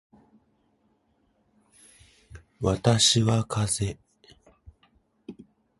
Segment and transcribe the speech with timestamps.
[2.59, 3.99] 私はかぜ